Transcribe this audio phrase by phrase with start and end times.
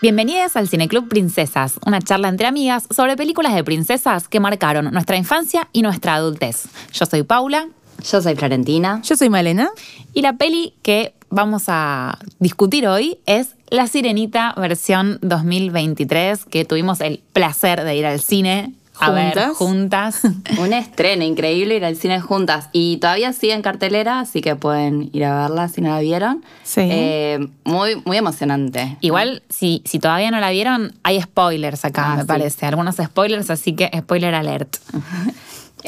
[0.00, 5.16] Bienvenidas al Cineclub Princesas, una charla entre amigas sobre películas de princesas que marcaron nuestra
[5.16, 6.68] infancia y nuestra adultez.
[6.92, 7.66] Yo soy Paula.
[8.08, 9.02] Yo soy Florentina.
[9.02, 9.70] Yo soy Malena.
[10.14, 17.00] Y la peli que vamos a discutir hoy es La Sirenita versión 2023, que tuvimos
[17.00, 20.20] el placer de ir al cine a ver juntas.
[20.58, 22.68] Un estreno increíble ir al cine juntas.
[22.72, 26.44] Y todavía sigue en cartelera, así que pueden ir a verla si no la vieron.
[26.64, 26.82] Sí.
[26.84, 28.96] Eh, muy, muy emocionante.
[29.00, 32.26] Igual, si, si todavía no la vieron, hay spoilers acá, Ah, me sí.
[32.28, 32.66] parece.
[32.66, 34.76] Algunos spoilers, así que spoiler alert.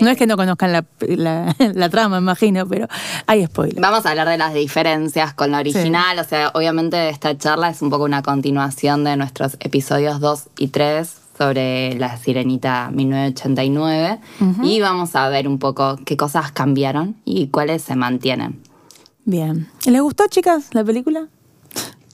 [0.00, 2.86] No es que no conozcan la, la- la trama, imagino, pero
[3.26, 3.80] hay spoiler.
[3.80, 6.16] Vamos a hablar de las diferencias con la original.
[6.20, 10.68] O sea, obviamente esta charla es un poco una continuación de nuestros episodios 2 y
[10.68, 14.18] 3 sobre la Sirenita 1989.
[14.62, 18.60] Y vamos a ver un poco qué cosas cambiaron y cuáles se mantienen.
[19.24, 19.66] Bien.
[19.86, 21.28] ¿Les gustó, chicas, la película?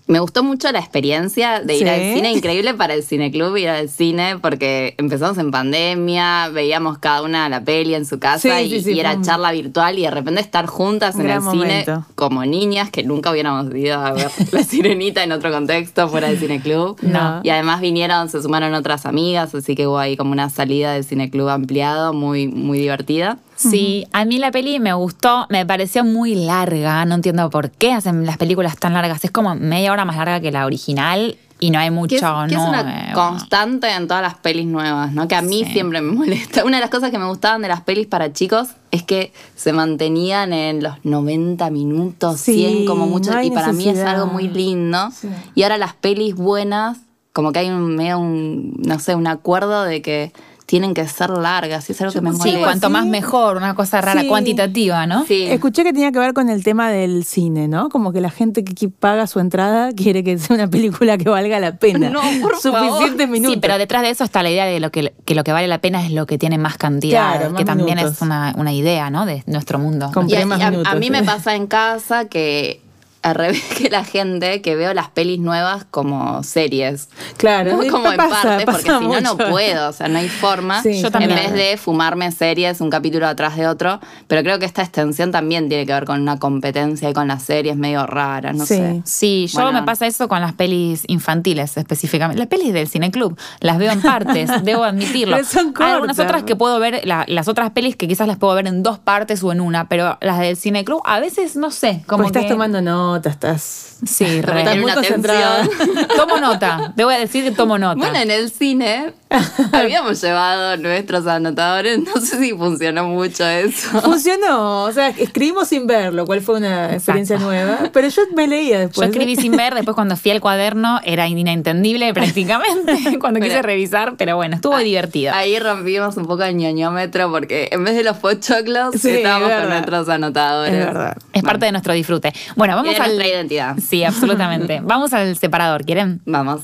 [0.08, 1.88] Me gustó mucho la experiencia de ir Sí.
[1.88, 7.22] al cine, increíble para el cineclub ir al cine, porque empezamos en pandemia, veíamos cada
[7.22, 10.02] una la peli en su casa Sí, y, sí, sí, y era charla virtual y
[10.02, 11.84] de repente estar juntas Un en el cine
[12.14, 16.38] como niñas que nunca hubiéramos ido a ver la sirenita en otro contexto fuera del
[16.38, 16.98] cineclub.
[17.02, 17.40] No.
[17.42, 21.04] Y además vinieron, se sumaron otras amigas, así que hubo ahí como una salida del
[21.04, 23.38] cineclub ampliado, muy, muy divertida.
[23.56, 27.92] Sí, a mí la peli me gustó, me pareció muy larga, no entiendo por qué
[27.92, 31.70] hacen las películas tan largas, es como media hora más larga que la original y
[31.70, 32.68] no hay mucho, Que es, que es ¿no?
[32.68, 35.26] una Eh, constante en todas las pelis nuevas, ¿no?
[35.26, 35.72] Que a mí Sí.
[35.72, 36.66] siempre me molesta.
[36.66, 39.72] Una de las cosas que me gustaban de las pelis para chicos es que se
[39.72, 44.26] mantenían en los 90 minutos, Sí, 100 como mucho, no y para mí es algo
[44.26, 45.08] muy lindo.
[45.12, 45.28] Sí.
[45.54, 46.98] Y ahora las pelis buenas,
[47.32, 50.32] como que hay un medio un, no sé, un acuerdo de que
[50.66, 52.60] tienen que ser largas, y es algo que me Sí, molesta.
[52.60, 52.92] cuanto así.
[52.92, 54.26] más mejor, una cosa rara, Sí.
[54.28, 55.24] cuantitativa, ¿no?
[55.24, 55.44] Sí.
[55.44, 57.88] Escuché que tenía que ver con el tema del cine, ¿no?
[57.88, 61.60] Como que la gente que paga su entrada quiere que sea una película que valga
[61.60, 62.10] la pena.
[62.10, 63.54] No, por Suficientes minutos.
[63.54, 65.68] Sí, pero detrás de eso está la idea de lo que, que lo que vale
[65.68, 68.16] la pena es lo que tiene más cantidad, Claro, más que también minutos.
[68.16, 69.24] es una, una idea, ¿no?
[69.24, 70.06] De nuestro mundo.
[70.06, 71.26] Y a, Compré más y a- minutos, a mí me sí.
[71.26, 72.80] pasa en casa que
[73.26, 77.08] al revés que la gente que veo las pelis nuevas como series.
[77.36, 80.28] Claro, No como en pasa, parte, porque si no, no puedo, o sea, no hay
[80.28, 80.82] forma.
[80.82, 81.34] Sí, Yo en también.
[81.34, 84.00] vez de fumarme series, un capítulo atrás de otro.
[84.28, 87.42] Pero creo que esta extensión también tiene que ver con una competencia y con las
[87.42, 88.76] series medio raras, no Sí.
[88.76, 89.02] sé.
[89.04, 89.80] Sí, yo Bueno.
[89.80, 92.38] me pasa eso con las pelis infantiles específicamente.
[92.38, 95.36] Las pelis del cineclub, las veo en partes, debo admitirlo.
[95.36, 96.30] Pero son Hay algunas cortas.
[96.32, 98.98] otras que puedo ver, la- las otras pelis que quizás las puedo ver en dos
[98.98, 102.42] partes o en una, pero las del cineclub a veces no sé, como Porque estás
[102.44, 102.80] que- tomando
[103.16, 103.98] nota, estás...
[104.04, 104.60] Sí, re.
[104.60, 105.68] Estás muy concentrada.
[106.16, 107.96] Tomo nota, debo decir que tomo nota.
[107.96, 109.14] Bueno, en el cine
[109.72, 114.00] habíamos llevado nuestros anotadores, no sé si funcionó mucho eso.
[114.00, 118.46] Funcionó, o sea, escribimos sin ver, lo cual fue una experiencia nueva, pero yo me
[118.46, 119.08] leía Yo después.
[119.08, 119.10] ¿eh?
[119.10, 124.36] escribí sin ver, después cuando fui al cuaderno era inentendible prácticamente cuando quise revisar, pero
[124.36, 125.34] bueno, estuvo divertido.
[125.34, 129.56] Ahí rompimos un poco el ñoñómetro porque en vez de los pochoclos Sí, estábamos es
[129.60, 130.72] con nuestros anotadores.
[130.74, 131.16] Es verdad.
[131.32, 132.32] Es parte de nuestro disfrute.
[132.54, 133.08] Bueno, Y vamos de al.
[133.08, 133.76] nuestra identidad.
[133.84, 134.80] Sí, absolutamente.
[134.84, 136.20] vamos al separador, ¿quieren?
[136.24, 136.62] Vamos.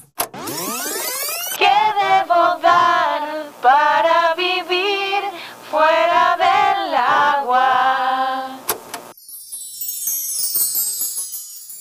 [3.62, 5.22] Para vivir
[5.70, 8.58] fuera del agua?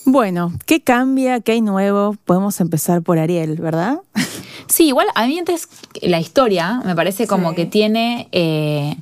[0.04, 1.40] Bueno, ¿qué cambia?
[1.40, 2.16] ¿Qué hay nuevo?
[2.24, 3.98] Podemos empezar por Ariel, ¿verdad?
[4.68, 5.68] Sí, igual a mí antes
[6.00, 7.56] la historia me parece como Sí.
[7.56, 8.28] que tiene.
[8.32, 8.96] eh,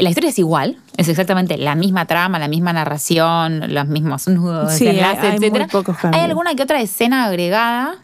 [0.00, 4.72] la historia es igual, es exactamente la misma trama, la misma narración, los mismos nudos,
[4.72, 5.66] Sí, hay- desenlaces, hay muy etcétera.
[5.70, 7.96] pocos Hay alguna que otra escena agregada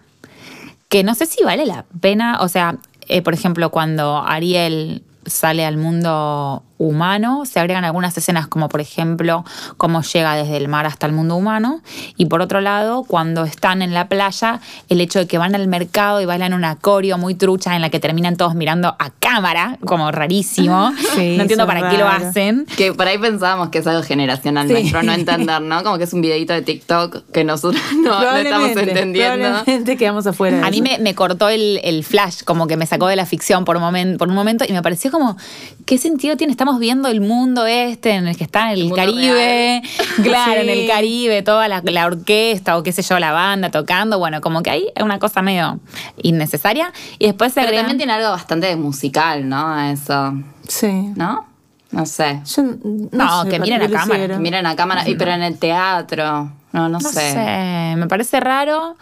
[0.91, 2.41] que no sé si vale la pena.
[2.43, 2.76] O sea,
[3.09, 8.81] eh, por ejemplo, cuando Ariel sale al mundo humano, se agregan algunas escenas como por
[8.81, 9.45] ejemplo
[9.77, 11.81] cómo llega desde el mar hasta el mundo humano
[12.17, 15.67] y por otro lado cuando están en la playa el hecho de que van al
[15.69, 19.79] mercado y bailan una coreo muy trucha en la que terminan todos mirando a cámara
[19.85, 23.87] como rarísimo Sí, no entiendo para qué lo hacen Que por ahí pensábamos que es
[23.87, 24.73] algo generacional Sí.
[24.75, 25.82] nuestro, no entender, ¿no?
[25.82, 29.38] Como que es un videito de TikTok que nosotros no, no estamos entendiendo.
[29.49, 30.59] Probablemente quedamos afuera.
[30.59, 33.26] de A mí me, me cortó el, el flash, como que me sacó de la
[33.26, 35.37] ficción por un, momen- por un momento y me pareció como,
[35.87, 36.50] ¿qué sentido tiene?
[36.50, 39.82] Estamos viendo el mundo este en el que está en el, Caribe,
[40.23, 40.87] claro, en el.
[40.87, 44.71] Caribe, toda la, la orquesta o qué sé yo, la banda tocando, bueno, como que
[44.71, 45.81] ahí es una cosa medio
[46.23, 47.87] innecesaria y después se Pero agregan...
[47.87, 49.81] también tiene algo bastante musical, ¿no?
[49.91, 50.35] Eso,
[50.69, 50.91] Sí.
[51.17, 51.47] ¿no?
[51.91, 52.41] No sé.
[52.44, 52.76] Yo no,
[53.12, 54.38] No, sé que miren a cámara.
[54.38, 56.50] Miren a cámara, y pero en el teatro.
[56.75, 57.32] No, no, No sé.
[57.32, 57.94] sé.
[57.97, 58.97] me parece raro.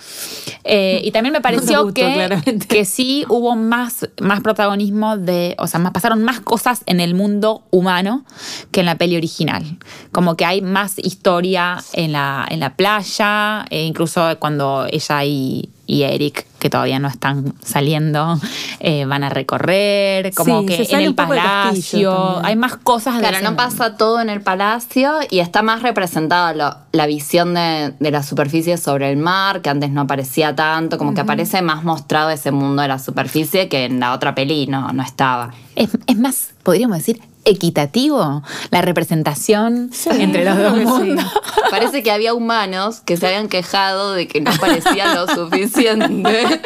[0.63, 5.67] Eh, y también me pareció gustó, que, que sí hubo más, más protagonismo de, o
[5.67, 8.27] sea, más, pasaron más cosas en el mundo humano
[8.73, 9.79] que en la peli original.
[10.13, 15.71] Como que hay más historia en la, en la playa, e incluso cuando ella y
[15.87, 18.39] y Eric, que todavía no están saliendo,
[18.81, 22.45] eh, van a recorrer, como Sí, que se en el palacio.
[22.45, 26.55] hay más cosas de Claro, no pasa todo en el palacio y está más representada
[26.55, 30.99] lo- la visión de, de la superficie sobre el mar, que antes no aparecía tanto,
[30.99, 34.67] como que aparece más mostrado ese mundo de la superficie que en la otra peli
[34.67, 35.53] no, no estaba.
[35.75, 40.85] Es, es más, podríamos decir, equitativo la representación entre los dos sí.
[40.85, 41.25] mundos.
[41.71, 46.61] Parece que había humanos que se habían quejado de que no parecía lo suficiente.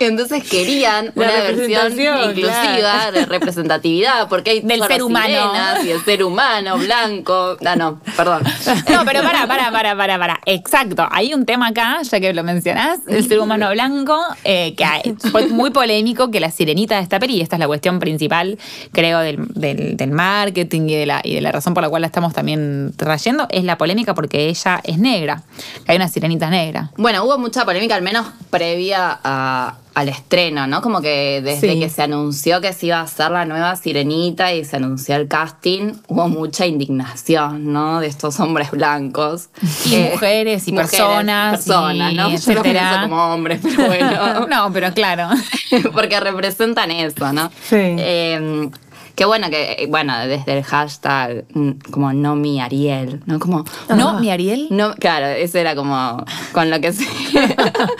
[0.00, 3.12] Entonces querían La una versión representación, inclusiva claro.
[3.12, 5.52] de representatividad, porque hay Del ser humano.
[5.84, 7.56] y el ser humano blanco.
[7.64, 8.42] Ah, no, perdón.
[8.90, 10.40] No, pero para, para, para, para, para.
[10.46, 11.06] Exacto.
[11.10, 15.14] Hay un tema acá, ya que lo mencionás, el ser humano blanco, eh, que hay-
[15.30, 18.58] fue muy polémico que la sirenita de esta peli, y esta es la cuestión principal,
[18.92, 22.02] creo, del, del- del marketing y de, la, y de la razón por la cual
[22.02, 25.42] la estamos también trayendo, es la polémica porque ella es negra.
[25.86, 26.90] Hay una sirenita negra.
[26.96, 30.80] Bueno, hubo mucha polémica, al menos previa a- al estreno, ¿no?
[30.80, 31.78] Como que desde Sí.
[31.78, 35.28] que se anunció que se iba a hacer la nueva Sirenita y se anunció el
[35.28, 38.00] casting, hubo mucha indignación, ¿no?
[38.00, 39.50] De estos hombres blancos.
[39.84, 41.56] Y Eh, mujeres y mujeres, personas.
[41.58, 42.28] Personas, y ¿no?
[42.30, 43.00] Yo etcétera.
[43.02, 44.46] como hombres, pero bueno.
[44.50, 45.28] no, pero claro.
[45.92, 47.50] porque representan eso, ¿no?
[47.68, 47.76] Sí.
[47.76, 48.70] Eh,
[49.14, 53.38] Qué bueno que, eh, bueno, desde el hashtag mm, como no mi Ariel, ¿no?
[53.38, 53.64] Como,
[53.94, 54.68] ¿No, mi Ariel?
[54.70, 57.04] no, claro, eso era como con lo que se.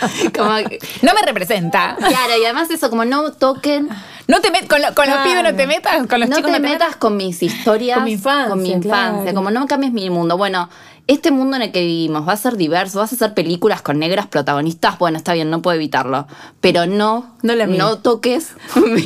[0.37, 0.49] como,
[1.01, 1.95] No me representa.
[1.97, 3.89] claro, y además eso, como no toquen.
[4.27, 6.51] No te met- con, lo- con los pibes no te metas, con los no chicos
[6.51, 7.97] te no te metas con mis historias.
[7.97, 9.21] Con mi infancia, Con mi infancia.
[9.23, 9.35] claro.
[9.35, 10.37] Como no cambies mi mundo.
[10.37, 10.69] Bueno,
[11.07, 12.99] este mundo en el que vivimos va a ser diverso.
[12.99, 14.97] Vas a hacer películas con negras protagonistas.
[14.99, 16.27] Bueno, está bien, no puedo evitarlo.
[16.61, 17.35] Pero no.
[17.41, 17.85] No la mía.
[18.01, 18.53] toques.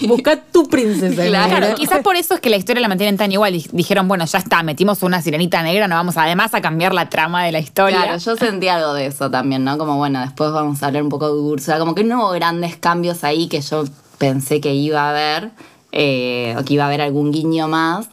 [0.08, 1.26] Busca tu princesa.
[1.26, 3.54] Claro, Claro, quizás por eso es que la historia la mantienen tan igual.
[3.54, 7.10] Di- Dijeron, bueno, ya está, metimos una sirenita negra, no vamos además a cambiar la
[7.10, 8.04] trama de la historia.
[8.04, 9.78] Claro, yo sentí algo de eso también, ¿no?
[9.78, 11.80] Como bueno, después vamos a hablar un poco de Úrsula.
[11.80, 13.86] Como que no hubo grandes cambios ahí que yo
[14.20, 15.52] pensé que iba a haber,
[15.92, 18.08] eh, o que iba a haber algún guiño más.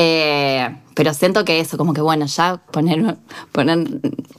[0.00, 3.16] Eh, pero siento que eso, como que bueno, ya poner,
[3.50, 3.84] poner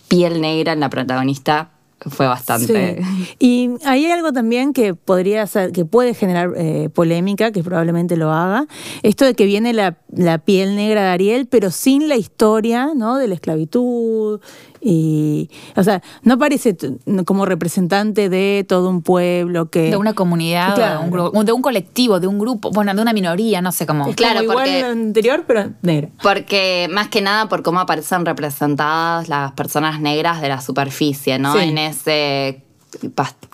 [0.07, 1.71] piel negra en la protagonista
[2.07, 3.01] fue bastante.
[3.39, 8.31] Y hay algo también que podría ser, que puede generar eh, polémica, que probablemente lo
[8.31, 8.67] haga.
[9.03, 13.17] Esto de que viene la, la piel negra de Ariel, pero sin la historia, ¿no?
[13.17, 14.39] De la esclavitud.
[14.81, 16.91] Y, o sea, no parece t-
[17.25, 19.89] como representante de todo un pueblo que.
[19.91, 20.99] De una comunidad, Claro.
[20.99, 23.85] de, un grupo, de un colectivo, de un grupo, bueno, de una minoría, no sé
[23.85, 24.07] cómo.
[24.07, 26.09] Es Claro, como igual porque- lo anterior, pero negra.
[26.23, 31.53] Porque más que nada por cómo aparecen representadas las personas negras de la superficie, ¿no?
[31.53, 31.59] Sí.
[31.59, 32.63] En ese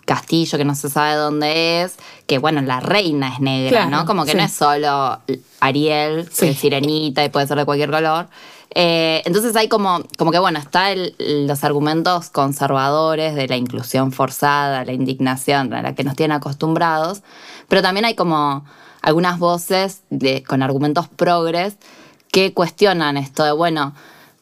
[0.06, 1.95] castillo que no se sabe dónde es,
[2.27, 4.06] que bueno, la reina es negra, Claro, ¿no?
[4.06, 4.38] Como que sí.
[4.38, 5.19] no es solo
[5.60, 6.45] Ariel, Sí.
[6.45, 8.27] que es sirenita y puede ser de cualquier color.
[8.73, 10.89] Eh, entonces hay como, como que bueno, está
[11.19, 17.21] los argumentos conservadores de la inclusión forzada, la indignación a la que nos tienen acostumbrados,
[17.69, 18.65] pero también hay como
[19.01, 21.77] algunas voces de, con argumentos progres
[22.31, 23.94] que cuestionan esto de, bueno,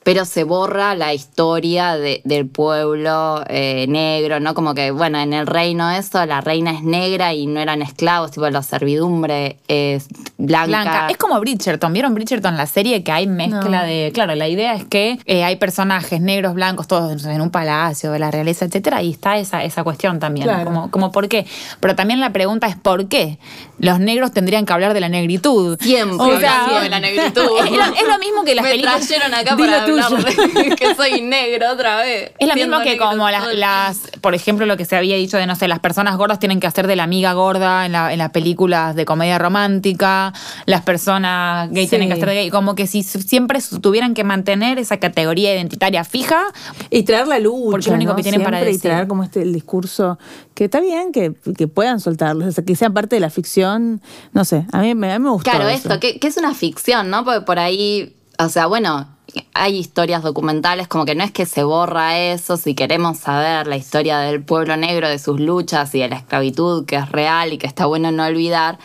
[0.03, 4.53] pero se borra la historia de- del pueblo eh, negro, ¿no?
[4.53, 8.31] Como que, bueno, en el reino eso, la reina es negra y no eran esclavos,
[8.31, 10.67] tipo la servidumbre es blanca.
[10.67, 11.07] Blanca.
[11.09, 11.93] Es como Bridgerton.
[11.93, 13.85] ¿Vieron Bridgerton, la serie que hay mezcla No.
[13.87, 14.11] de.
[14.13, 18.19] Claro, la idea es que eh, hay personajes negros, blancos, todos en un palacio de
[18.19, 20.47] la realeza, etcétera, y está esa, esa cuestión también.
[20.47, 20.65] Claro.
[20.65, 21.45] Como, como por qué.
[21.79, 23.37] Pero también la pregunta es por qué.
[23.79, 25.77] Los negros tendrían que hablar de la negritud.
[25.81, 27.41] Siempre O sea, de la negritud.
[27.63, 29.07] Es lo, es lo mismo que las Me películas.
[29.07, 29.85] trajeron acá para.
[29.99, 32.31] Hablar de que soy negro otra vez.
[32.39, 35.45] Es lo mismo que como las, las, por ejemplo, lo que se había dicho de,
[35.47, 38.19] no sé, las personas gordas tienen que hacer de la amiga gorda en, la- en
[38.19, 40.33] las películas de comedia romántica,
[40.65, 41.89] las personas gay Sí.
[41.91, 46.03] tienen que hacer de gay, como que si siempre tuvieran que mantener esa categoría identitaria
[46.03, 46.43] fija,
[46.89, 47.71] Y traer la lucha.
[47.71, 48.15] Porque es lo único ¿no?
[48.17, 48.75] que tienen para decir.
[48.75, 50.17] Y traer como este el discurso
[50.53, 54.01] que está bien que, que puedan soltarlo, o sea, que sean parte de la ficción.
[54.31, 55.49] No sé, a mí, me- a mí me gustó.
[55.51, 55.87] Claro, eso.
[55.89, 57.23] esto, que, que es una ficción, ¿no?
[57.25, 59.07] Porque por ahí, o sea, bueno,
[59.53, 63.77] hay historias documentales, como que no es que se borra eso, si queremos saber la
[63.77, 67.57] historia del pueblo negro, de sus luchas y de la esclavitud, que es real y
[67.57, 68.77] que está bueno no olvidar,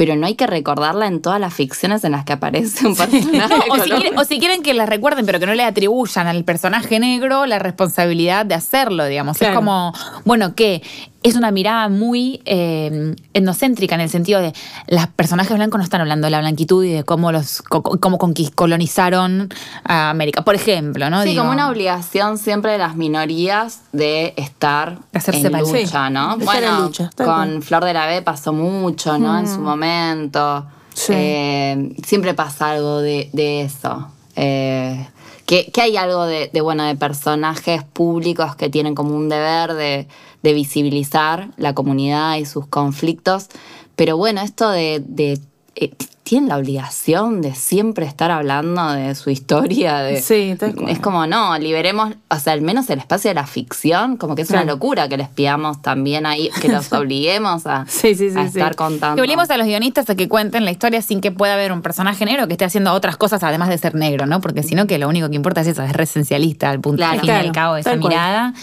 [0.00, 3.36] pero no hay que recordarla en todas las ficciones en las que aparece un personaje.
[3.36, 6.26] No, o, si quieren, o si quieren que las recuerden, pero que no le atribuyan
[6.26, 9.36] al personaje negro la responsabilidad de hacerlo, digamos.
[9.36, 9.52] Claro.
[9.52, 9.92] Es como,
[10.24, 10.82] bueno, que
[11.22, 14.52] es una mirada muy eh, etnocéntrica en el sentido de
[14.88, 18.18] los personajes blancos no están hablando de la blanquitud y de cómo los cómo
[18.54, 19.48] colonizaron
[19.84, 20.42] a América.
[20.42, 21.22] Por ejemplo, ¿no?
[21.22, 25.66] Sí, Digo, como una obligación siempre de las minorías de estar De hacerse en valer.
[25.84, 26.36] lucha, Sí, ¿no?
[26.36, 27.62] de estar en Bueno, lucha, con.
[27.62, 29.38] Flor de la B pasó mucho, ¿no?
[29.38, 30.66] En su momento.
[30.94, 31.12] Sí.
[31.14, 34.08] Eh, siempre pasa algo de, de eso.
[34.36, 35.06] Eh,
[35.50, 40.06] que, hay algo de, bueno, de personajes públicos que tienen como un deber de,
[40.44, 43.48] de visibilizar la comunidad y sus conflictos.
[43.96, 45.40] Pero bueno, esto de, de
[45.74, 45.90] eh,
[46.30, 49.98] tienen la obligación de siempre estar hablando de su historia.
[49.98, 50.88] De, Sí, tal cual.
[50.88, 54.42] es como, no, liberemos, o sea, al menos el espacio de la ficción, como que
[54.42, 58.38] es una locura que les pidamos también ahí, que los obliguemos a, Sí, sí, sí,
[58.38, 58.58] a sí.
[58.60, 59.16] estar contando.
[59.16, 61.82] Que obliguemos a los guionistas a que cuenten la historia sin que pueda haber un
[61.82, 64.40] personaje negro que esté haciendo otras cosas además de ser negro, ¿no?
[64.40, 67.14] Porque si no, que lo único que importa es eso, es resencialista al punto Claro.
[67.14, 68.08] al fin y al cabo de esa cual.
[68.08, 68.54] mirada.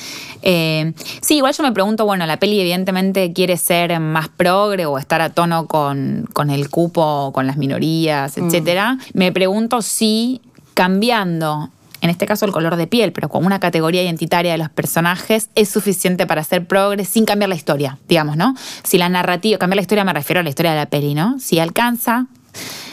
[0.44, 4.98] Eh, sí, igual yo me pregunto, bueno, la peli evidentemente quiere ser más progre o
[4.98, 8.98] estar a tono con, con el cupo, con las minorías, etcétera.
[9.14, 10.42] Me pregunto si
[10.74, 11.70] cambiando
[12.02, 15.50] en este caso el color de piel, pero con una categoría identitaria de los personajes,
[15.56, 18.54] es suficiente para hacer progre sin cambiar la historia, digamos, ¿no?
[18.84, 21.40] Si la narrativa, cambiar la historia me refiero a la historia de la peli, ¿no?
[21.40, 22.28] Si alcanza,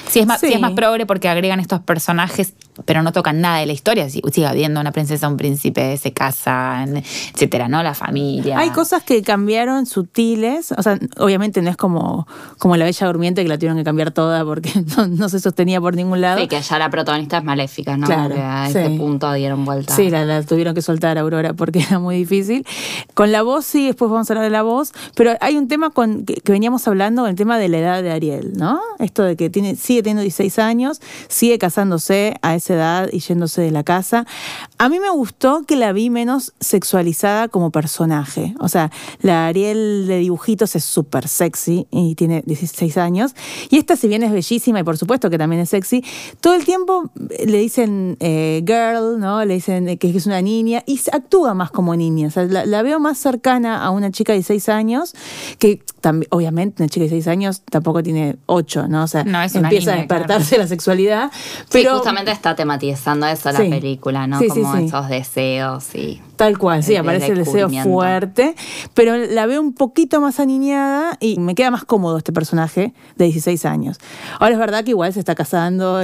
[0.09, 0.53] si es más, si Sí.
[0.55, 4.21] es más progre porque agregan estos personajes, pero no tocan nada de la historia, si
[4.33, 7.83] sigue habiendo una princesa, un príncipe, se casan, etcétera, ¿no?
[7.83, 8.59] La familia.
[8.59, 12.27] Hay cosas que cambiaron sutiles, o sea, obviamente no es como,
[12.59, 15.81] como la Bella Durmiente que la tuvieron que cambiar toda porque no, no se sostenía
[15.81, 16.41] por ningún lado.
[16.41, 18.07] Sí, que ya la protagonista es maléfica, ¿no?
[18.07, 18.79] Claro, Que a sí.
[18.79, 19.95] ese punto dieron vuelta.
[19.95, 22.67] Sí, la, la tuvieron que soltar a Aurora porque era muy difícil.
[23.15, 25.91] Con la voz, sí, después vamos a hablar de la voz, pero hay un tema
[25.91, 28.81] con, que, que veníamos hablando, el tema de la edad de Ariel, ¿no?
[28.99, 33.63] Esto de que tiene, sigue teniendo 16 años, sigue casándose a esa edad y yéndose
[33.63, 34.27] de la casa.
[34.79, 38.55] A mí me gustó que la vi menos sexualizada como personaje.
[38.59, 38.91] O sea,
[39.21, 43.35] la Ariel de dibujitos es súper sexy y tiene 16 años.
[43.71, 46.05] Y esta, si bien es bellísima y por supuesto que también es sexy,
[46.41, 47.11] todo el tiempo
[47.45, 49.45] le dicen eh, girl, ¿no?
[49.45, 52.29] Le dicen que es una niña y actúa más como niña.
[52.29, 55.15] O sea, la, la veo más cercana a una chica de 16 años,
[55.59, 59.05] que también, obviamente, una chica de 16 años tampoco tiene 8, ¿no?
[59.05, 61.31] O sea, No, empieza a niña, despertarse la sexualidad.
[61.33, 63.69] Sí, Pero justamente está tematizando eso la Sí.
[63.71, 64.39] película, ¿no?
[64.39, 64.85] Sí, Como sí.
[64.85, 66.21] esos deseos y.
[66.37, 68.57] Tal cual, sí, aparece el deseo fuerte,
[68.95, 73.25] pero la veo un poquito más aniñada y me queda más cómodo este personaje de
[73.27, 73.99] 16 años.
[74.41, 76.01] Ahora es verdad que igual se está casando.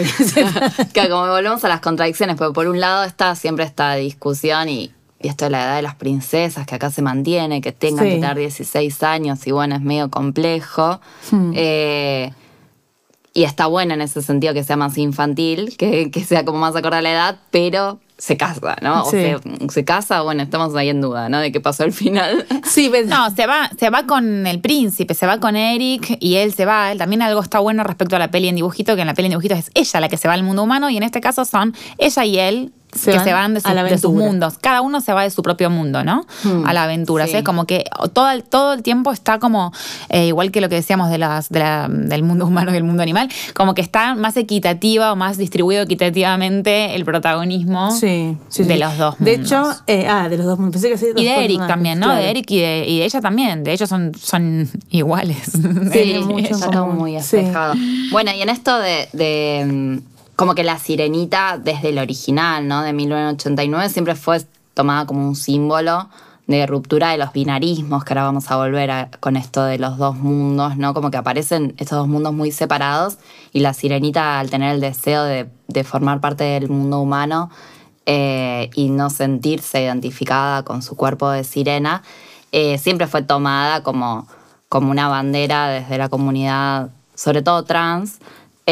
[0.93, 4.93] que como volvemos a las contradicciones, porque por un lado está siempre esta discusión y,
[5.21, 8.11] y esto de la edad de las princesas, que acá se mantiene, que tengan Sí.
[8.13, 11.01] que tener 16 años, y bueno, es medio complejo.
[11.33, 11.53] Hmm.
[11.57, 12.33] Eh,
[13.33, 16.75] y está bueno en ese sentido que sea más infantil, que, que sea como más
[16.77, 19.03] acorde a la edad, pero se casa, ¿no?
[19.05, 19.17] O Sí.
[19.17, 19.39] se,
[19.71, 21.39] se casa, bueno, estamos ahí en duda, ¿no?
[21.39, 22.45] De qué pasó al final.
[22.65, 26.35] Sí, ves- No, se va, se va con el príncipe, se va con Eric y
[26.37, 26.93] él se va.
[26.93, 29.27] Él también algo está bueno respecto a la peli en dibujito, que en la peli
[29.27, 31.45] en dibujito es ella la que se va al mundo humano y en este caso
[31.47, 34.13] son ella y él Se que van se van de, su- a la de sus
[34.13, 34.55] mundos.
[34.61, 36.27] Cada uno se va de su propio mundo, ¿no?
[36.45, 37.27] Hmm, A la aventura.
[37.27, 37.37] sí.
[37.37, 39.73] Es como que todo el, todo el tiempo está como,
[40.09, 42.85] eh, igual que lo que decíamos de las, de la- del mundo humano y el
[42.85, 48.65] mundo animal, como que está más equitativa o más distribuido equitativamente el protagonismo Sí, sí,
[48.65, 48.81] de sí.
[48.81, 49.47] los dos De mundos.
[49.53, 50.81] hecho, eh, ah, de los dos mundos.
[50.83, 52.07] Pensé que sí, Y de Eric también, ¿no?
[52.07, 52.21] claro.
[52.23, 53.65] De Eric y de, y de ella también.
[53.65, 55.53] De ellos son, son iguales.
[55.55, 55.59] Y
[56.25, 56.83] mucho ella.
[56.85, 57.37] Muy Sí.
[57.39, 57.75] espejado.
[58.11, 59.99] Bueno, y en esto de, de, mm,
[60.41, 62.81] como que la sirenita desde el original, ¿no?
[62.81, 64.41] De 1989 siempre fue
[64.73, 66.09] tomada como un símbolo
[66.47, 70.17] de ruptura de los binarismos, que ahora vamos a volver con esto de los dos
[70.17, 70.95] mundos, ¿no?
[70.95, 73.19] Como que aparecen estos dos mundos muy separados
[73.53, 77.51] y la sirenita al tener el deseo de, de formar parte del mundo humano
[78.07, 82.03] eh, y no sentirse identificada con su cuerpo de sirena,
[82.51, 84.27] eh, siempre fue tomada como,
[84.71, 88.21] como una bandera desde la comunidad, sobre todo trans,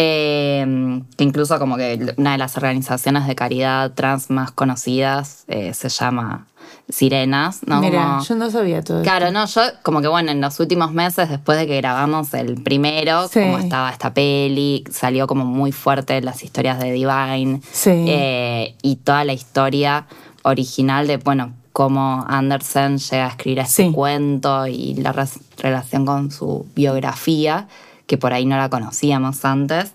[0.00, 5.74] eh, que incluso como que una de las organizaciones de caridad trans más conocidas eh,
[5.74, 6.46] se llama
[6.88, 7.80] Sirenas, ¿no?
[7.80, 9.10] Mira, Como- yo no sabía todo esto.
[9.10, 12.62] Claro, no, yo como que bueno, en los últimos meses, después de que grabamos el
[12.62, 13.40] primero, Sí.
[13.40, 17.90] como estaba esta peli, salió como muy fuerte las historias de Divine Sí.
[18.08, 20.06] eh, y toda la historia
[20.42, 23.92] original de, bueno, cómo Andersen llega a escribir este Sí.
[23.92, 25.12] cuento y la
[25.58, 27.68] relación con su biografía,
[28.08, 29.92] que por ahí no la conocíamos antes.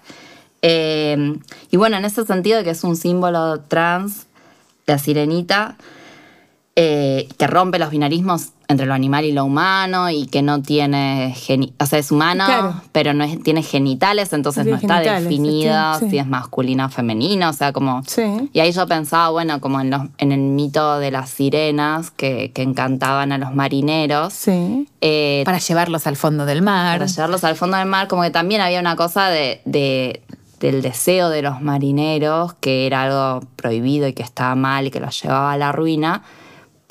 [0.61, 1.37] Eh,
[1.69, 4.27] y bueno, en ese sentido que es un símbolo trans,
[4.85, 5.75] la sirenita,
[6.75, 11.35] eh, que rompe los binarismos entre lo animal y lo humano y que no tiene,
[11.79, 12.81] o sea, es humano, Claro.
[12.91, 16.09] pero no es- tiene genitales, entonces No está definido sí.
[16.09, 18.01] si es masculino o femenino, o sea, como...
[18.07, 18.23] Sí.
[18.53, 22.51] Y ahí yo pensaba, bueno, como en, los, en el mito de las sirenas que,
[22.53, 24.87] que encantaban a los marineros, Sí.
[25.01, 26.97] eh, Para llevarlos al fondo del mar.
[26.97, 30.23] para llevarlos al fondo del mar, como que también había una cosa de, de-
[30.59, 34.99] del deseo de los marineros, que era algo prohibido y que estaba mal y que
[35.01, 36.23] los llevaba a la ruina,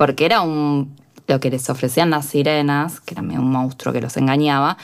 [0.03, 0.97] porque era un
[1.29, 4.77] lo que les ofrecían las sirenas, que era un monstruo que los engañaba,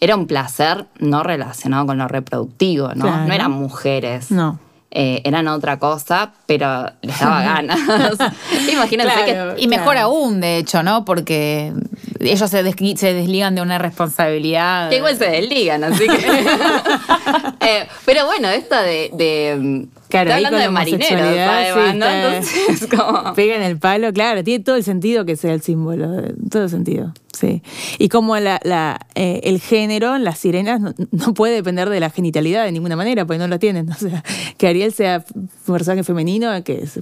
[0.00, 3.06] era un placer no relacionado con lo reproductivo, ¿no?
[3.06, 3.24] Claro.
[3.26, 4.58] No eran mujeres No.
[4.90, 7.78] eh, eran otra cosa, pero les daba ganas.
[8.70, 9.54] Imagínense Claro.
[9.56, 10.08] que Y mejor Claro.
[10.08, 11.04] aún, de hecho, ¿no?
[11.06, 11.72] Porque
[12.20, 14.90] ellos se, desli- se desligan de una responsabilidad.
[14.90, 16.46] Que igual se desligan, así que.
[17.60, 19.10] Eh, pero bueno, esto de.
[19.14, 22.06] de Claro, ahí hablando de marineros, además, sí, ¿no?
[22.06, 23.32] Entonces, como.
[23.34, 26.70] Pega en el palo, claro, tiene todo el sentido que sea el símbolo, todo el
[26.70, 27.62] sentido, sí.
[27.98, 32.00] Y como la, la, eh, el género en las sirenas no, no puede depender de
[32.00, 33.90] la genitalidad de ninguna manera, porque no lo tienen.
[33.96, 34.22] O sea,
[34.58, 37.00] que Ariel sea un personaje femenino, que es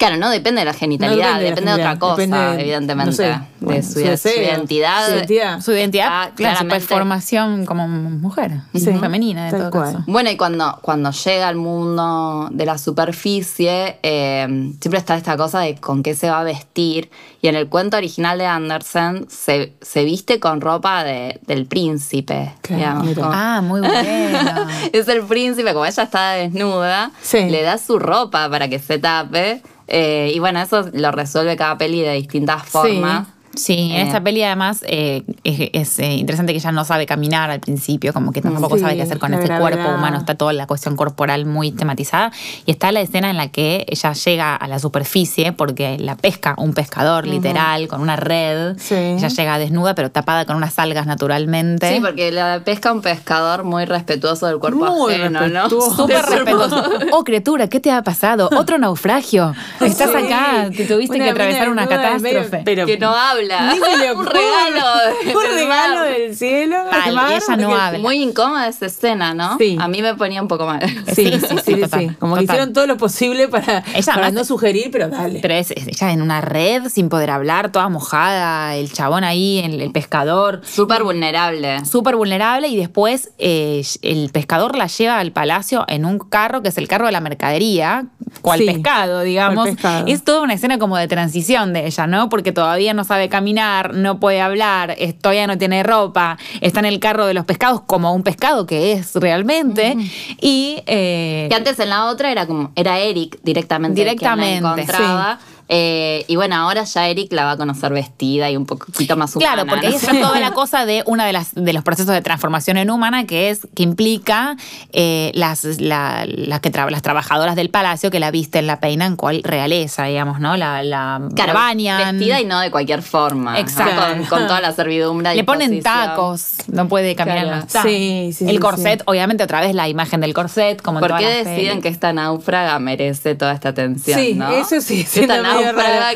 [0.00, 3.10] Claro, no depende de la genitalidad, No depende, la de otra cosa, depende de- evidentemente.
[3.10, 5.06] no sé, de bueno, su, su deseo, su identidad.
[5.06, 5.60] su identidad.
[5.60, 6.86] Su identidad, Ah, claro, su claramente.
[6.94, 9.84] formación como mujer, Sí, femenina en tal todo cual.
[9.92, 10.04] caso.
[10.06, 15.60] Bueno, y cuando, cuando llega al mundo de la superficie, eh, siempre está esta cosa
[15.60, 17.10] de con qué se va a vestir.
[17.42, 22.52] Y en el cuento original de Andersen se, se viste con ropa de- del príncipe.
[22.60, 23.22] Claro, digamos, mira.
[23.22, 24.66] como- Ah, muy bueno.
[24.92, 27.48] es el príncipe, como ella está desnuda, Sí.
[27.48, 29.62] le da su ropa para que se tape.
[29.92, 33.26] eh, y bueno, eso lo resuelve cada peli de distintas formas.
[33.26, 33.32] Sí,
[33.66, 34.02] en Eh.
[34.02, 38.12] esta peli además eh, es, es, eh, interesante que ella no sabe caminar al principio,
[38.12, 40.96] como que tampoco Sí, sabe qué hacer con ese cuerpo humano, está toda la cuestión
[40.96, 42.30] corporal muy tematizada.
[42.66, 46.54] Y está la escena en la que ella llega a la superficie porque la pesca
[46.58, 48.76] un pescador literal con una red.
[48.78, 48.94] Sí.
[48.94, 51.92] Ella llega desnuda pero tapada con unas algas naturalmente.
[51.94, 55.90] Sí, porque la pesca un pescador muy respetuoso del cuerpo Muy ajeno, respetuoso.
[55.90, 55.96] ¿no?
[55.96, 56.84] Súper respetuoso.
[57.12, 58.48] Oh, criatura, ¿qué te ha pasado?
[58.56, 59.54] Otro naufragio.
[59.80, 60.16] Estás Sí.
[60.26, 62.62] acá, que tuviste Una que atravesar una en catástrofe.
[62.64, 63.40] pero que no habla.
[63.72, 64.86] Ni se le un regalo.
[65.24, 66.76] de- un del regalo del cielo.
[66.90, 67.98] Mal, mar, y ella no habla.
[67.98, 69.56] Muy incómoda esa escena, ¿no?
[69.58, 69.76] Sí.
[69.80, 70.80] A mí me ponía un poco mal.
[71.14, 74.30] Sí, Sí, sí, sí, sí, total, Como que hicieron todo lo posible para, Ella para
[74.30, 75.40] no sugerir, pero dale.
[75.40, 79.58] Pero es, es ella en una red sin poder hablar, toda mojada, el chabón ahí,
[79.64, 81.84] el, el pescador, Súper vulnerable.
[81.84, 86.68] súper vulnerable y después eh, el pescador la lleva al palacio en un carro que
[86.68, 88.06] es el carro de la mercadería,
[88.42, 89.64] cual Sí, pescado, digamos.
[89.64, 90.06] cual pescado.
[90.06, 92.28] Es toda una escena como de transición de ella, ¿no?
[92.28, 96.86] Porque todavía no sabe caminar, no puede hablar, es- todavía no tiene ropa, está en
[96.86, 99.96] el carro de los pescados como un pescado que es realmente.
[100.40, 103.94] Y eh, Que antes en la otra era como, era Eric directamente.
[103.94, 105.38] quien la Directamente, encontraba.
[105.72, 109.36] Eh, y bueno, ahora ya Eric la va a conocer vestida y un poquito más
[109.36, 109.52] humana.
[109.54, 112.20] Claro, porque ahí está toda la cosa de uno de, las, de los procesos de
[112.22, 114.56] transformación en humana que es que implica
[114.92, 119.14] eh, las, la- las que tra- las trabajadoras del palacio que la visten, la peinan
[119.14, 120.56] cual realeza, digamos, ¿no?
[120.56, 123.52] La, la, Claro, la bañan, vestida y no de cualquier forma.
[123.52, 123.58] ¿no?
[123.58, 124.00] Exacto.
[124.00, 125.36] Con, con toda la servidumbre.
[125.36, 127.54] le ponen tacos, no puede caminar Claro.
[127.54, 127.90] en los tacos.
[127.90, 129.04] Sí, sí, El sí, corset, sí.
[129.06, 131.82] obviamente otra vez la imagen del corset, como en ¿Por todas qué las deciden pelis.
[131.84, 134.18] que esta náufraga merece toda esta atención?
[134.18, 134.50] Sí, ¿no?
[134.50, 135.40] eso sí, Esta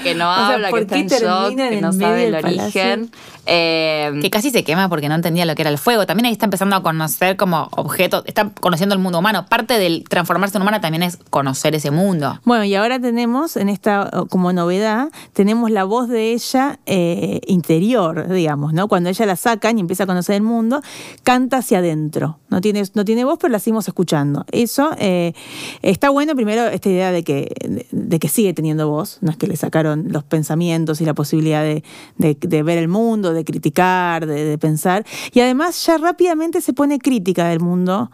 [0.03, 3.11] que no O sea, habla, ¿por que está en shock, que no sabe el origen.
[3.47, 6.07] Eh, que casi se quema porque no entendía lo que era el fuego.
[6.07, 9.47] También ahí está empezando a conocer como objeto, está conociendo el mundo humano.
[9.47, 12.41] Parte del transformarse en humana también es conocer ese mundo.
[12.45, 18.29] Bueno, y ahora tenemos, en esta como novedad, tenemos la voz de ella eh, interior,
[18.29, 18.89] digamos, ¿no?
[18.89, 20.81] Cuando ella la sacan y empieza a conocer el mundo,
[21.23, 22.39] canta hacia adentro.
[22.49, 24.47] No tiene, no tiene voz, pero la seguimos escuchando.
[24.53, 25.35] Eso eh,
[25.83, 29.39] está bueno, primero, esta idea de que, de, de que sigue teniendo voz, no es
[29.39, 31.83] que le sacaron los pensamientos y la posibilidad de,
[32.19, 35.05] de- de ver el mundo, de criticar, de, de pensar.
[35.33, 38.11] Y además ya rápidamente se pone crítica del mundo.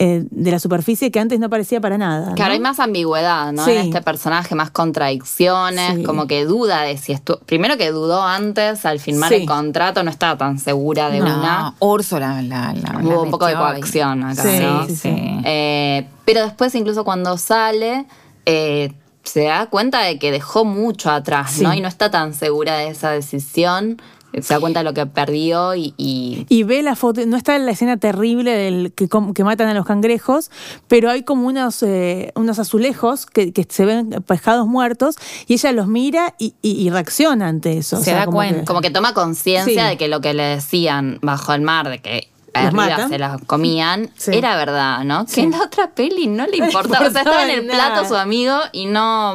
[0.00, 2.30] eh, de la superficie que antes no parecía para nada.
[2.30, 2.34] ¿no?
[2.34, 3.64] Claro, hay más ambigüedad, ¿no?
[3.64, 3.70] Sí.
[3.70, 6.02] En este personaje, más contradicciones, Sí.
[6.02, 7.38] como que duda de si estuvo.
[7.46, 9.36] Primero que dudó antes al firmar Sí.
[9.42, 11.74] el contrato, no estaba tan segura de no, una.
[11.78, 14.86] Úrsula la, la- la Hubo un poco de coacción acá, Sí, ¿no?
[14.88, 15.40] sí, sí.
[15.44, 18.06] Eh, pero después, incluso cuando sale,
[18.46, 18.92] eh,
[19.24, 21.62] se da cuenta de que dejó mucho atrás, Sí.
[21.64, 21.74] ¿no?
[21.74, 24.00] Y no está tan segura de esa decisión.
[24.42, 25.94] Se da cuenta de lo que perdió y.
[25.96, 29.68] y- Y ve la foto, no está en la escena terrible del que, que matan
[29.68, 30.50] a los cangrejos,
[30.88, 35.14] pero hay como unos, eh, unos azulejos que, que se ven pescados muertos
[35.46, 38.00] y ella los mira y, y- reacciona ante eso.
[38.02, 38.60] Se da como cuenta.
[38.60, 39.88] que- como que toma conciencia Sí.
[39.90, 43.08] de que lo que le decían bajo el mar, de que arriba matan.
[43.08, 44.32] se las comían, Sí.
[44.34, 45.26] era verdad, ¿no?
[45.26, 45.36] Sí.
[45.36, 47.06] Que en la otra peli no le importaba.
[47.08, 49.34] o sea, estaba en el plato su amigo y no,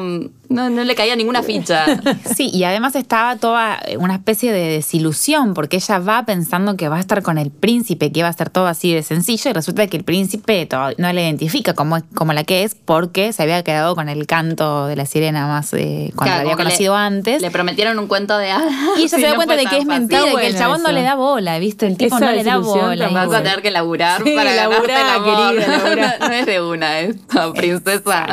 [0.49, 1.85] no, no le caía ninguna ficha.
[2.35, 6.97] Sí, y además estaba toda una especie de desilusión, porque ella va pensando que va
[6.97, 9.87] a estar con el príncipe, que iba a ser todo así de sencillo, y resulta
[9.87, 13.95] que el príncipe no la identifica como, como la que es, porque se había quedado
[13.95, 17.41] con el canto de la sirena más eh, cuando Claro, la había conocido le- antes.
[17.41, 18.71] Le prometieron un cuento de hadas.
[18.97, 19.87] y ella se da no cuenta fue de que es fácil.
[20.01, 21.87] mentira, que el chabón no le da bola, ¿viste?
[21.87, 23.07] El tipo Esa no le da bola.
[23.09, 25.55] Vas a tener que laburar Sí, para laburá, el amor.
[25.55, 26.17] querida.
[26.19, 28.27] No, no es de una esto, princesa.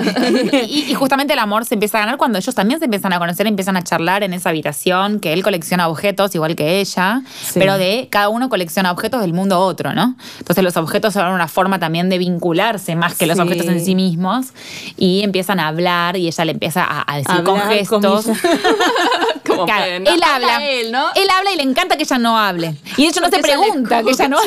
[0.68, 3.46] y, y justamente el amor se empieza a cuando ellos también se empiezan a conocer,
[3.46, 7.58] empiezan a charlar en esa habitación, que él colecciona objetos igual que ella, Sí.
[7.58, 10.14] pero de cada uno colecciona objetos del mundo otro, ¿no?
[10.38, 13.94] Entonces los objetos son una forma también de vincularse más que los objetos en sí
[13.94, 14.46] mismos
[14.96, 18.26] y empiezan a hablar y ella le empieza a, a decir con gestos.
[19.56, 19.66] comillas.
[19.66, 21.06] Como Claro, que no él habla, él, ¿no?
[21.14, 22.74] él habla y le encanta que ella no hable.
[22.96, 24.38] Y de hecho no se pregunta que ella no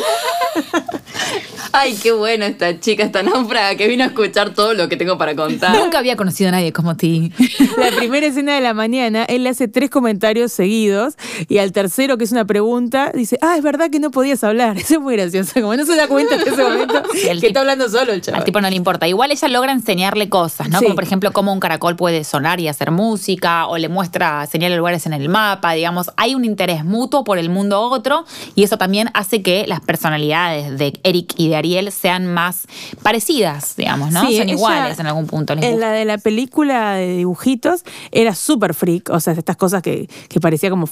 [1.71, 5.17] Ay, qué bueno esta chica, esta náufraga que vino a escuchar todo lo que tengo
[5.19, 5.77] para contar.
[5.77, 7.31] Nunca había conocido a nadie como ti.
[7.77, 11.13] La primera escena de la mañana, él le hace tres comentarios seguidos
[11.47, 14.77] y al tercero, que es una pregunta, dice, ah, es verdad que no podías hablar.
[14.79, 15.51] Eso es muy gracioso.
[15.61, 18.13] Como no se da cuenta en ese momento Sí, el que tipo- está hablando solo
[18.13, 18.39] el chaval.
[18.41, 19.07] Al tipo no le importa.
[19.07, 20.79] Igual ella logra enseñarle cosas, ¿no?
[20.79, 20.85] Sí.
[20.85, 24.75] Como por ejemplo cómo un caracol puede sonar y hacer música, o le muestra, señala
[24.75, 26.11] lugares en el mapa, digamos.
[26.17, 30.77] Hay un interés mutuo por el mundo otro, y eso también hace que las personalidades
[30.77, 32.67] de Eric y de Ariel sean más
[33.03, 34.21] parecidas, digamos, ¿no?
[34.27, 35.53] Sí, Son ella- iguales en algún punto.
[35.53, 40.09] En la de la película de dibujitos era súper freak, o sea, estas cosas que,
[40.27, 40.87] que parecía como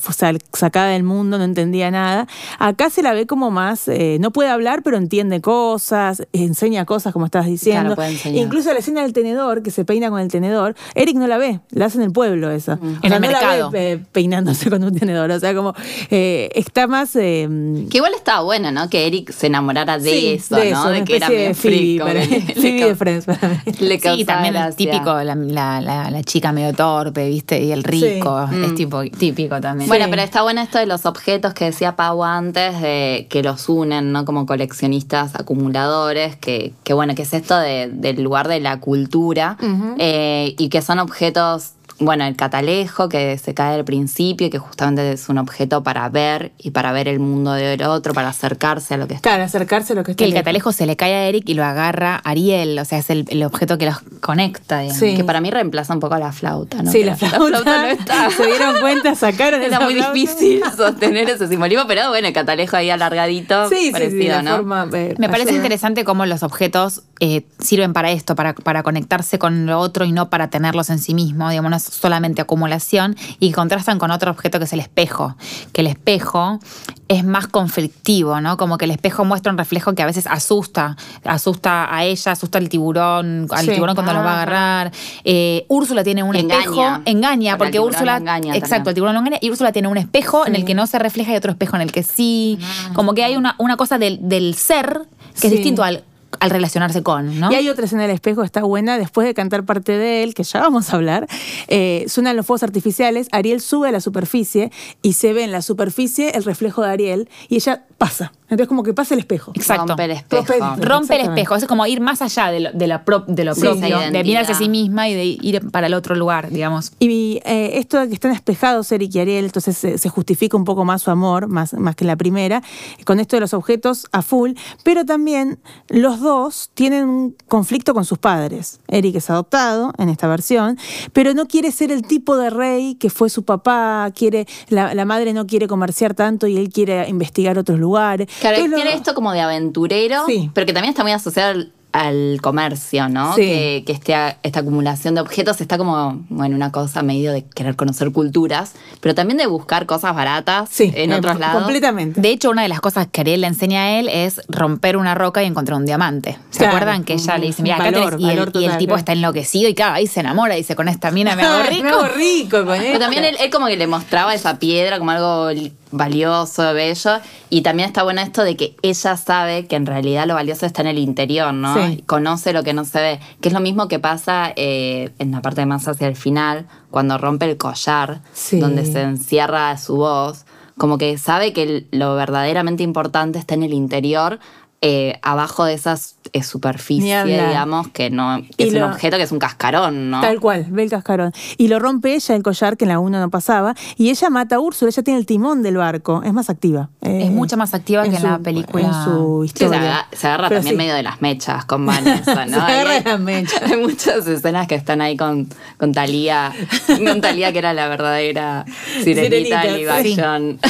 [0.54, 2.28] sacada del mundo, no entendía nada.
[2.60, 7.14] Acá se la ve como más, eh, no puede hablar, pero entiende cosas, enseña cosas,
[7.14, 7.82] como estabas diciendo.
[7.82, 8.44] Claro, puede enseñar.
[8.46, 11.60] Incluso la escena del tenedor, que se peina con el tenedor, Eric no la ve,
[11.72, 12.74] la hace en el pueblo eso.
[12.74, 13.64] O En sea, el no mercado.
[13.66, 15.74] la ve eh, peinándose con un tenedor, o sea, como
[16.10, 17.16] eh, está más...
[17.16, 17.48] eh,
[17.90, 18.90] Que igual estaba bueno, ¿no?
[18.90, 20.90] Que Eric se enamorara de sí, eso, de ¿no?
[20.90, 22.28] de que era medio Phoebe, para mí.
[22.28, 23.56] le- Phoebe de Friends para mí.
[23.80, 27.62] Le Sí, también típico, la, la- la- la chica medio torpe, ¿viste?
[27.64, 29.88] Y el rico, es tipo, típico también.
[29.88, 30.12] Bueno, Sí.
[30.12, 34.12] pero está bueno esto de los objetos que decía Pau antes, de que los unen,
[34.12, 34.26] ¿no?
[34.26, 39.58] Como coleccionistas acumuladores, que, que bueno, que es esto de- del lugar de la cultura,
[39.98, 45.12] eh, y que son objetos, bueno, el catalejo, que se cae al principio, que justamente
[45.12, 48.98] es un objeto para ver y para ver el mundo del otro, para acercarse a
[48.98, 49.30] lo que está.
[49.30, 50.42] Claro, acercarse a lo que está que el lejos.
[50.44, 53.44] catalejo se le cae a Eric y lo agarra Ariel, o sea, es el, el
[53.44, 55.00] objeto que los conecta, digamos.
[55.00, 55.16] Sí.
[55.16, 56.92] Que para mí reemplaza un poco a la flauta, ¿no?
[56.92, 58.30] Sí, Que la flauta, no está.
[58.32, 60.14] se dieron cuenta, sacaron Era esa muy flauta.
[60.14, 64.42] difícil sostener ese simbolismo, pero bueno, el catalejo ahí alargadito, Sí, sí, sí, parecido, la
[64.44, 64.56] ¿no?
[64.58, 69.40] forma, eh, Me parece interesante cómo los objetos eh, sirven para esto, para, para conectarse
[69.40, 73.52] con lo otro y no para tenerlos en sí mismo, digamos, no solamente acumulación, y
[73.52, 75.36] contrastan con otro objeto que es el espejo,
[75.74, 76.60] que el espejo
[77.08, 78.58] es más conflictivo, ¿no?
[78.58, 82.58] Como que el espejo muestra un reflejo que a veces asusta, asusta a ella, asusta
[82.58, 83.72] al tiburón, al Sí.
[83.72, 84.42] tiburón cuando lo va a Ajá.
[84.44, 84.92] agarrar.
[85.24, 86.60] Eh, Úrsula tiene un Engaña.
[86.62, 88.88] espejo, engaña, Porque porque el tiburón Úrsula, engaña exacto, también.
[88.90, 91.32] el tiburón lo engaña, y Úrsula tiene un espejo en el que no se refleja
[91.34, 92.60] y otro espejo en el que sí,
[92.94, 95.02] como que hay una, una cosa del, del ser
[95.40, 96.04] que es distinto al,
[96.40, 97.52] al relacionarse con, ¿no?
[97.52, 100.44] Y hay otra escena del espejo, está buena, después de cantar parte de él, que
[100.44, 101.28] ya vamos a hablar,
[101.68, 104.72] eh, suenan los fuegos artificiales, Ariel sube a la superficie
[105.02, 108.32] y se ve en la superficie el reflejo de Ariel y ella pasa.
[108.50, 109.52] Entonces como que pasa el espejo.
[109.56, 109.88] Exacto.
[109.88, 110.44] Rompe el espejo.
[110.46, 111.42] Rompe el- Rompe el Exactamente.
[111.42, 114.00] espejo, es como ir más allá de lo, de la pro- de lo Sí, propio,
[114.00, 116.92] de mirarse a sí misma y de ir para el otro lugar, digamos.
[117.00, 120.64] Y eh, esto de que están espejados Eric y Ariel, entonces se, se justifica un
[120.64, 122.62] poco más su amor, más, más que la primera,
[123.06, 124.52] con esto de los objetos a full,
[124.84, 128.80] pero también los dos tienen un conflicto con sus padres.
[128.88, 130.78] Eric es adoptado en esta versión,
[131.12, 135.06] pero no quiere ser el tipo de rey que fue su papá, quiere, la, la
[135.06, 138.28] madre no quiere comerciar tanto y él quiere investigar otros lugares.
[138.40, 140.50] Claro, Entonces, tiene lo- esto como de aventurero, Sí.
[140.54, 143.34] pero que también está muy asociado al, al comercio, ¿no?
[143.34, 143.42] Sí.
[143.42, 147.76] Que, que este- esta acumulación de objetos está como, bueno, una cosa medio de querer
[147.76, 151.64] conocer culturas, pero también de buscar cosas baratas Sí, en eh, otros lados.
[151.64, 152.22] completamente.
[152.22, 155.16] De hecho, una de las cosas que Ariel le enseña a él es romper una
[155.16, 156.38] roca y encontrar un diamante.
[156.52, 156.76] ¿Se Claro.
[156.76, 158.96] acuerdan que ella le dice, mira, acá Valor, tenés", y, el, y tipo claro.
[158.98, 161.84] está enloquecido y claro, ahí se enamora y dice, con esta mina me hago rico.
[161.84, 165.12] Me hago rico con Pero también él, él como que le mostraba esa piedra como
[165.12, 165.50] algo
[165.92, 167.20] valioso, bello.
[167.50, 170.82] Y también está bueno esto de que ella sabe que en realidad lo valioso está
[170.82, 171.74] en el interior, ¿no?
[171.76, 172.04] Sí.
[172.06, 173.20] Conoce lo que no se ve.
[173.42, 177.18] Que es lo mismo que pasa eh, en la parte más hacia el final, cuando
[177.18, 178.60] rompe el collar, Sí.
[178.60, 180.46] donde se encierra su voz.
[180.78, 184.40] Como que sabe que lo verdaderamente importante está en el interior.
[184.82, 189.18] eh, abajo de esas eh, Ni superficie, digamos, que no que es lo- un objeto
[189.18, 190.22] que es un cascarón, ¿no?
[190.22, 191.32] Tal cual, ve el cascarón.
[191.58, 193.76] Y lo rompe ella el collar, que en la 1 no pasaba.
[193.98, 196.22] Y ella mata a Úrsula, ella tiene el timón del barco.
[196.24, 196.90] Es más activa.
[197.02, 198.86] Eh, Es mucho más activa que en la película.
[198.88, 199.80] En su Sí, se historia.
[199.82, 200.78] agarra, se agarra también sí.
[200.78, 202.52] medio de las mechas con Vanessa, ¿no?
[202.58, 203.62] Se agarra Hay- de las mechas.
[203.72, 206.52] Hay muchas escenas que están ahí con, con Talía,
[206.88, 208.66] con Talía que era la verdadera
[209.04, 210.16] sirenita Sirenita, Sí,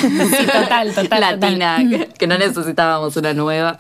[0.48, 1.90] total, total, latina, total.
[1.90, 3.78] Que, que no necesitábamos una nueva.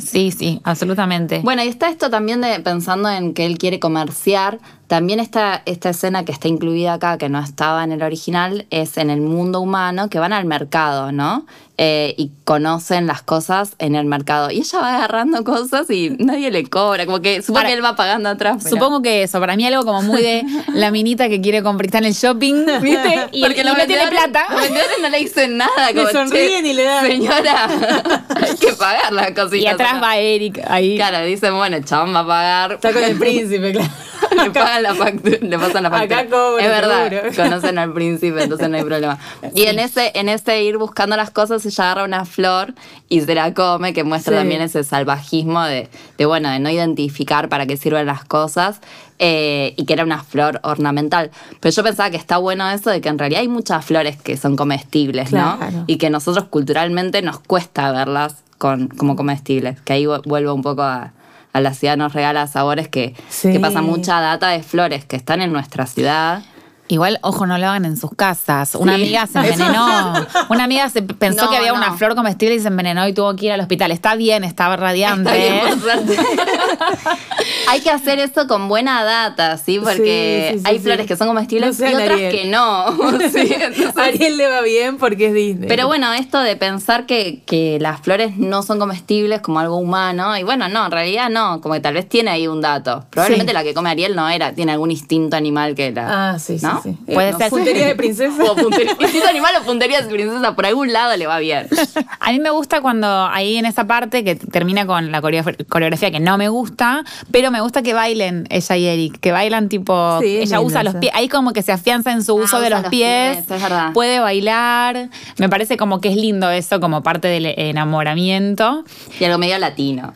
[0.00, 1.40] Sí, sí, absolutamente.
[1.42, 4.58] Bueno, y está esto también de pensando en que él quiere comerciar.
[4.86, 8.96] También está esta escena que está incluida acá, que no estaba en el original, es
[8.96, 11.44] en el mundo humano, que van al mercado, ¿no?
[11.76, 14.50] Eh, y conocen las cosas en el mercado.
[14.50, 17.04] Y ella va agarrando cosas y nadie le cobra.
[17.04, 18.60] Como que supongo que él va pagando atrás.
[18.64, 21.86] pero- Supongo que eso, para mí algo como muy de la minita que quiere comprar,
[21.86, 23.26] está en el shopping, ¿viste?
[23.32, 24.44] Y, Porque y los no tiene plata.
[24.50, 25.90] Los vendedores no le dicen nada.
[25.92, 27.06] Le Como, sonríen "Che, y le dan".
[27.06, 27.68] Señora,
[28.48, 29.58] hay que pagar las cositas.
[29.58, 30.00] Y atrás acá".
[30.00, 30.96] va Eric ahí.
[30.96, 32.72] Claro, dicen, bueno, el chabón va a pagar.
[32.72, 33.90] Está con el príncipe, claro.
[34.44, 36.18] le pagan la factura, le pasan la factura.
[36.20, 39.18] Acá cobro, es verdad, conocen al príncipe, entonces no hay problema.
[39.54, 42.74] Y en ese, en ese ir buscando las cosas, ella agarra una flor
[43.08, 44.38] y se la come, que muestra Sí.
[44.40, 48.80] también ese salvajismo de, de, bueno, de no identificar para qué sirven las cosas.
[49.20, 51.32] eh, y que era una flor ornamental.
[51.58, 54.36] Pero yo pensaba que está bueno eso de que en realidad hay muchas flores que
[54.36, 55.58] son comestibles, ¿no?
[55.88, 59.80] Y que nosotros culturalmente nos cuesta verlas con, como comestibles.
[59.80, 61.12] Que ahí vu- vuelvo un poco a,
[61.52, 63.52] a la ciudad nos regala sabores que, Sí.
[63.52, 66.42] que pasa mucha data de flores que están en nuestra ciudad.
[66.90, 68.74] Igual, ojo, no lo hagan en sus casas.
[68.74, 69.02] Una Sí.
[69.02, 70.26] amiga se envenenó.
[70.48, 71.76] Una amiga se pensó No, que había no.
[71.78, 73.90] una flor comestible y se envenenó y tuvo que ir al hospital.
[73.92, 75.30] Está bien, estaba radiante.
[75.68, 76.16] Está bien, ¿eh?
[77.68, 79.78] hay que hacer eso con buena data, ¿sí?
[79.78, 80.82] Porque Sí, sí, sí, hay sí.
[80.84, 82.32] flores que son comestibles No y otras Ariel.
[82.32, 82.86] que no.
[83.28, 85.68] Sí, entonces- A Ariel le va bien porque es Disney.
[85.68, 90.36] Pero bueno, esto de pensar que, que las flores no son comestibles como algo humano,
[90.36, 93.04] y bueno, no, en realidad no, como que tal vez tiene ahí un dato.
[93.10, 93.54] Probablemente Sí.
[93.54, 96.30] la que come Ariel no era, tiene algún instinto animal que la...
[96.30, 96.92] Ah, sí, sí, ¿no?
[97.06, 97.12] sí.
[97.14, 97.50] Puede Eh, no, ser.
[97.50, 98.42] Puntería de princesa.
[98.44, 101.68] O puntería- instinto animal o puntería de princesa, por algún lado le va bien.
[102.20, 106.20] A mí me gusta cuando ahí en esa parte que termina con la coreografía, que
[106.20, 110.36] no me gusta, pero me gusta que bailen ella y Eric, que bailan tipo, Sí,
[110.38, 112.70] es ella usa los pies, ahí como que se afianza en su Ah, uso de
[112.70, 113.92] los, los pies, pies, es verdad.
[113.92, 118.84] puede bailar, me parece como que es lindo eso como parte del enamoramiento.
[119.20, 120.12] Y algo medio latino.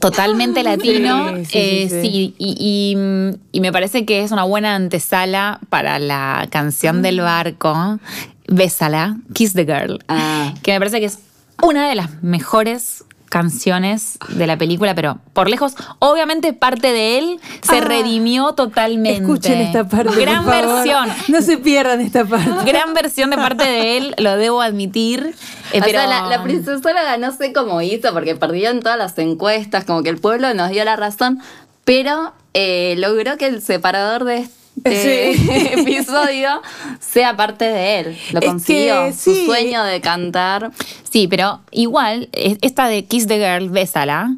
[0.00, 2.34] Totalmente latino, Sí, sí, eh, sí, sí, sí.
[2.38, 7.98] y, y- y me parece que es una buena antesala para la canción del barco,
[8.48, 10.54] Bésala, Kiss the Girl, Ah.
[10.62, 11.18] que me parece que es
[11.62, 17.40] una de las mejores canciones de la película, pero por lejos, obviamente parte de él
[17.62, 17.80] se Ah.
[17.80, 19.22] redimió totalmente.
[19.22, 20.20] Escuchen esta parte.
[20.20, 20.74] Gran por favor.
[20.74, 21.08] versión.
[21.28, 22.50] No se pierdan esta parte.
[22.70, 25.34] Gran versión de parte de él, lo debo admitir.
[25.72, 28.98] eh, o pero sea, la, la princesora no sé cómo hizo, porque perdió en todas
[28.98, 31.40] las encuestas, como que el pueblo nos dio la razón,
[31.84, 34.48] pero eh, logró que el separador de
[34.84, 35.48] este Sí.
[35.80, 36.62] episodio
[37.00, 38.18] sea parte de él.
[38.32, 39.12] Lo Es consiguió.
[39.12, 40.70] Su sueño de cantar.
[41.10, 44.30] Sí, pero igual, eh, esta de Kiss the Girl, Bésala,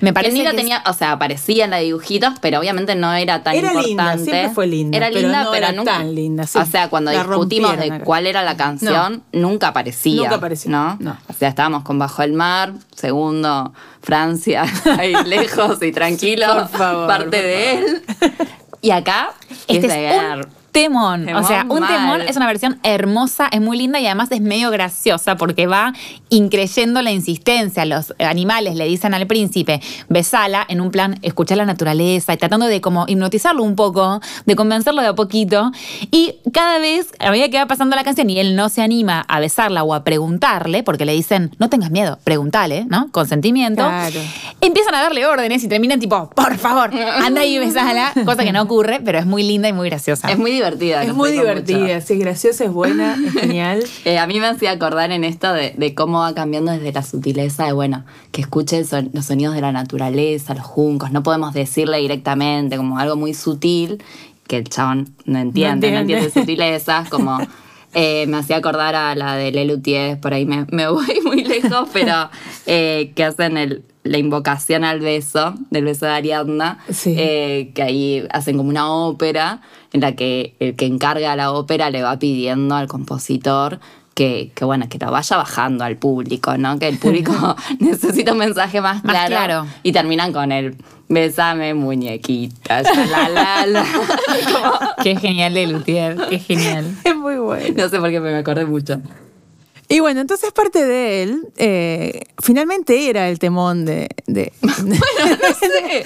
[0.00, 3.12] me parece que es- tenía, o sea, aparecía en la de dibujitos, pero obviamente no
[3.12, 4.24] era tan Era linda, importante.
[4.30, 5.92] siempre fue linda, Era pero linda, no pero era nunca.
[5.98, 6.58] tan linda, sí.
[6.58, 10.22] O sea, cuando La discutimos de cuál era la canción, nunca aparecía.
[10.22, 10.96] Nunca apareció, ¿no?
[11.00, 11.18] no.
[11.28, 14.62] O sea, estábamos con Bajo el Mar, segundo, Francia,
[14.98, 16.46] ahí lejos y tranquilo.
[16.46, 18.02] Por favor, Parte por de él.
[18.82, 19.32] Y acá,
[19.68, 20.40] Este es Girl.
[20.44, 21.26] un temón.
[21.26, 21.88] Temón o sea, un mal.
[21.94, 25.92] temón es una versión hermosa, es muy linda y además es medio graciosa porque va
[26.30, 27.84] increyendo la insistencia.
[27.84, 32.66] Los animales le dicen al príncipe, besala, en un plan, escuchar la naturaleza y tratando
[32.66, 35.70] de como hipnotizarlo un poco, de convencerlo de a poquito.
[36.10, 39.24] Y cada vez, a medida que va pasando la canción y él no se anima
[39.28, 43.10] a besarla o a preguntarle, porque le dicen, no tengas miedo, pregúntale, ¿no?
[43.12, 43.82] Consentimiento.
[43.82, 44.20] Claro.
[44.60, 48.62] Empiezan a darle órdenes y terminan tipo, por favor, anda y besala, cosa que no
[48.62, 50.30] ocurre, pero es muy linda y muy graciosa.
[50.30, 51.02] Es muy divertida.
[51.02, 52.06] Es muy divertida, mucho.
[52.06, 53.84] sí, es graciosa, es buena, es genial.
[54.04, 57.02] Eh, a mí me hacía acordar en esto de, de cómo va cambiando desde la
[57.02, 61.52] sutileza de, bueno, que escuche son- los sonidos de la naturaleza, los juncos, no podemos
[61.54, 64.02] decirle directamente, como algo muy sutil,
[64.46, 66.24] que el chabón no entiende, no entiende.
[66.26, 67.38] entiende, sutilezas, como...
[67.94, 71.88] eh, me hacía acordar a la de Lelutier, por ahí me, me voy muy lejos,
[71.92, 72.30] pero
[72.66, 77.14] eh, que hacen el, la invocación al beso, del beso de Ariadna, Sí.
[77.16, 79.60] eh, que ahí hacen como una ópera
[79.92, 83.78] en la que el que encarga la ópera le va pidiendo al compositor
[84.14, 86.78] que, que, bueno, que lo vaya bajando al público, ¿no?
[86.78, 87.32] Que el público
[87.78, 89.28] necesita un mensaje más Más claro.
[89.28, 89.66] claro.
[89.82, 90.76] Y terminan con el
[91.08, 93.84] besame muñequita, la la la.
[94.52, 96.94] Como- Qué genial de Luthier, qué genial.
[97.04, 97.74] Es muy bueno.
[97.76, 99.00] no sé por qué me acordé mucho.
[99.92, 104.08] Y bueno, entonces parte de él, eh, finalmente era el temón de...
[104.26, 104.52] de-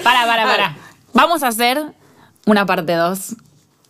[0.03, 0.77] Para, para, para.
[1.13, 1.81] Vamos a hacer
[2.45, 3.35] una parte 2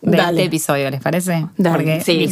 [0.01, 0.29] de Dale.
[0.41, 1.47] este episodio, ¿les parece?
[1.57, 1.75] Dale.
[1.77, 2.29] Porque, Sí,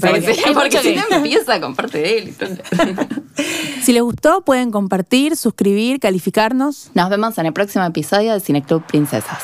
[0.54, 2.36] porque, si no empieza con parte de él.
[3.84, 6.91] si les gustó, pueden compartir, suscribir, calificarnos.
[6.93, 9.41] Nos vemos en el próximo episodio de Cineclub Princesas.